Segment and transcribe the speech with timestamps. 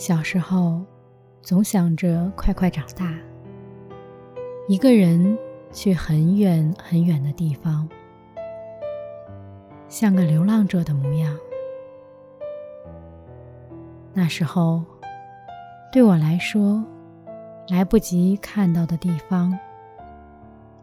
[0.00, 0.80] 小时候，
[1.42, 3.14] 总想着快快长大，
[4.66, 5.38] 一个人
[5.72, 7.86] 去很远很远的地方，
[9.88, 11.36] 像个流浪者的模样。
[14.14, 14.82] 那时候，
[15.92, 16.82] 对我来说，
[17.68, 19.52] 来不及看到的地方，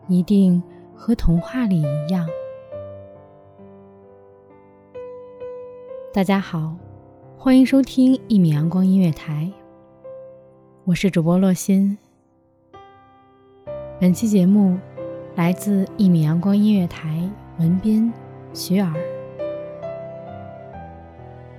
[0.08, 0.62] 一定
[0.94, 2.30] 和童话里一样。
[6.14, 6.78] 大家好。
[7.40, 9.48] 欢迎收听一米阳光音乐台，
[10.86, 11.96] 我是主播洛心。
[14.02, 14.76] 本期节目
[15.36, 18.12] 来自一米阳光音乐台文编
[18.56, 18.92] 徐尔。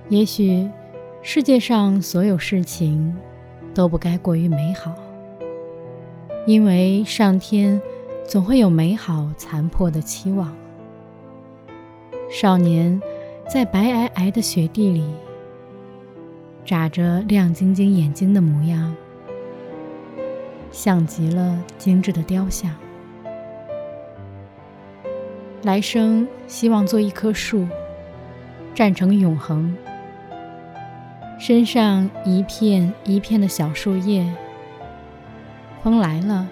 [0.09, 0.69] 也许
[1.21, 3.15] 世界上所有事情
[3.73, 4.93] 都不该过于美好，
[6.45, 7.81] 因为上天
[8.27, 10.53] 总会有美好残破的期望。
[12.29, 13.01] 少年
[13.47, 15.05] 在白皑皑的雪地里。
[16.63, 18.95] 眨着亮晶晶眼睛的模样，
[20.71, 22.71] 像极了精致的雕像。
[25.63, 27.67] 来生希望做一棵树，
[28.73, 29.75] 站成永恒。
[31.39, 34.25] 身上一片一片的小树叶，
[35.81, 36.47] 风来了，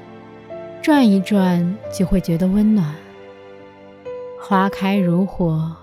[0.82, 2.96] 转一转就会觉得温暖。
[4.42, 5.76] 花开如火，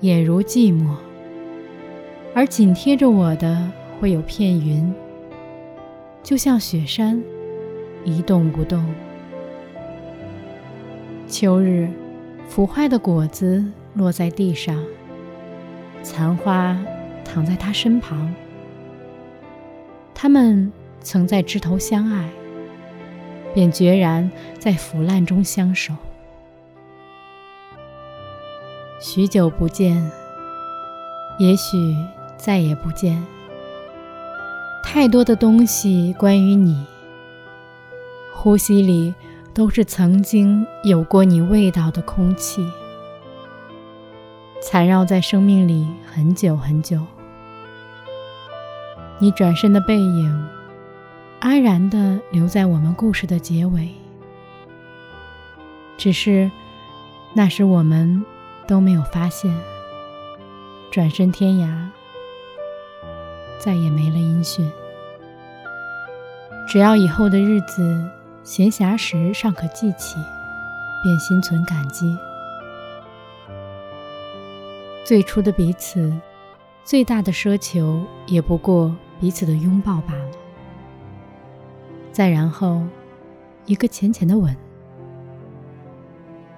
[0.00, 0.94] 也如寂寞。
[2.38, 3.68] 而紧贴着我的
[3.98, 4.94] 会有片云，
[6.22, 7.20] 就像雪山，
[8.04, 8.86] 一动不动。
[11.26, 11.90] 秋日，
[12.48, 14.80] 腐坏的果子落在地上，
[16.04, 16.78] 残花
[17.24, 18.32] 躺在他身旁。
[20.14, 22.28] 他们曾在枝头相爱，
[23.52, 25.92] 便决然在腐烂中相守。
[29.00, 30.08] 许久不见，
[31.40, 31.76] 也许。
[32.38, 33.22] 再也不见。
[34.84, 36.86] 太多的东西关于你，
[38.32, 39.14] 呼吸里
[39.52, 42.66] 都是曾经有过你味道的空气，
[44.62, 47.00] 缠绕在生命里很久很久。
[49.18, 50.48] 你转身的背影，
[51.40, 53.90] 安然地留在我们故事的结尾。
[55.98, 56.48] 只是
[57.34, 58.24] 那时我们
[58.66, 59.52] 都没有发现，
[60.90, 61.88] 转身天涯。
[63.58, 64.70] 再也没了音讯。
[66.66, 68.06] 只要以后的日子
[68.42, 70.16] 闲暇时尚可记起，
[71.02, 72.16] 便心存感激。
[75.04, 76.12] 最初的彼此，
[76.84, 80.30] 最大的奢求也不过彼此的拥抱罢了。
[82.12, 82.82] 再然后，
[83.64, 84.54] 一个浅浅的吻，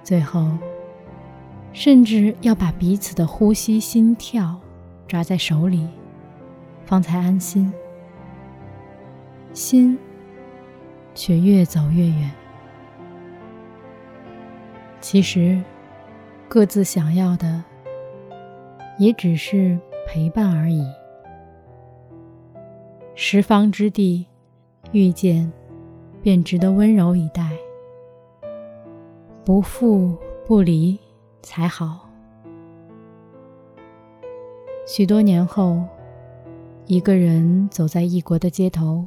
[0.03, 0.49] 最后，
[1.71, 4.59] 甚至要把彼此的呼吸、心跳
[5.07, 5.87] 抓在手里。
[6.91, 7.71] 方才安心，
[9.53, 9.97] 心
[11.15, 12.29] 却越走越远。
[14.99, 15.63] 其实，
[16.49, 17.63] 各自想要的
[18.99, 20.85] 也只是陪伴而已。
[23.15, 24.27] 十方之地，
[24.91, 25.49] 遇见
[26.21, 27.51] 便值得温柔以待，
[29.45, 30.13] 不负
[30.45, 30.99] 不离
[31.41, 32.09] 才好。
[34.85, 35.81] 许多年后。
[36.87, 39.05] 一个人走在异国的街头，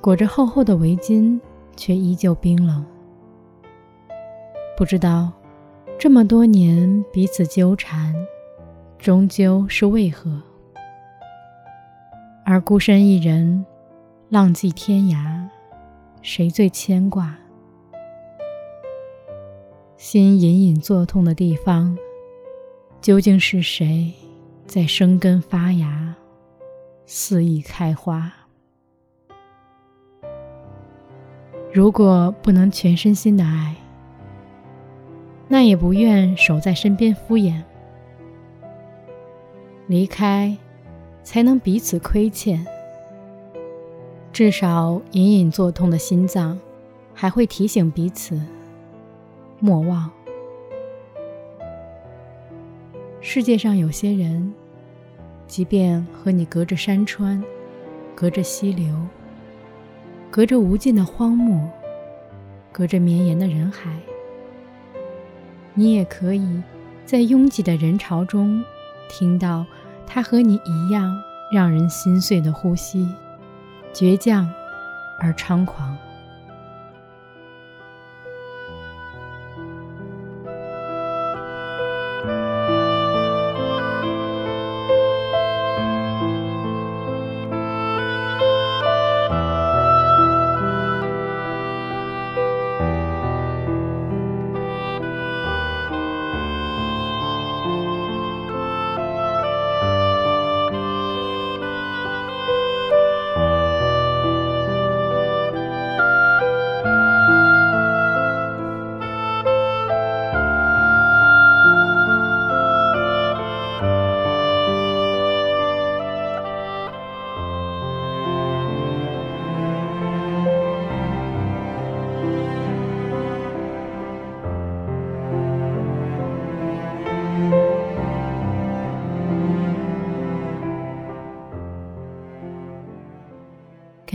[0.00, 1.40] 裹着厚厚的围巾，
[1.74, 2.84] 却依旧冰冷。
[4.76, 5.32] 不知道
[5.98, 8.14] 这么多年彼此纠缠，
[8.98, 10.40] 终究是为何？
[12.44, 13.64] 而孤身一人，
[14.28, 15.44] 浪迹天涯，
[16.22, 17.36] 谁最牵挂？
[19.96, 21.98] 心隐隐作痛的地方，
[23.00, 24.12] 究竟是谁？
[24.68, 26.14] 在生根发芽，
[27.06, 28.30] 肆意开花。
[31.72, 33.74] 如果不能全身心的爱，
[35.48, 37.62] 那也不愿守在身边敷衍。
[39.86, 40.54] 离开，
[41.22, 42.62] 才能彼此亏欠。
[44.34, 46.60] 至少隐隐作痛的心脏，
[47.14, 48.38] 还会提醒彼此
[49.60, 50.10] 莫忘。
[53.20, 54.54] 世界上有些人，
[55.48, 57.42] 即便和你隔着山川，
[58.14, 58.94] 隔着溪流，
[60.30, 61.68] 隔着无尽的荒漠，
[62.70, 63.90] 隔着绵延的人海，
[65.74, 66.62] 你也可以
[67.06, 68.62] 在拥挤的人潮中
[69.08, 69.66] 听到。
[70.10, 71.14] 他和你一样，
[71.52, 73.06] 让人心碎的呼吸，
[73.92, 74.50] 倔强
[75.20, 75.96] 而猖狂。